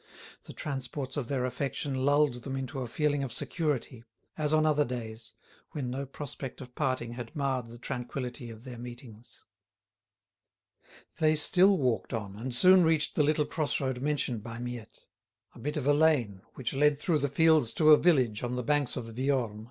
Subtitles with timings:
[0.45, 4.03] The transports of their affection lulled them into a feeling of security,
[4.35, 5.33] as on other days,
[5.73, 9.45] when no prospect of parting had marred the tranquility of their meetings.
[11.19, 15.85] They still walked on, and soon reached the little crossroad mentioned by Miette—a bit of
[15.85, 19.27] a lane which led through the fields to a village on the banks of the
[19.27, 19.59] Viorne.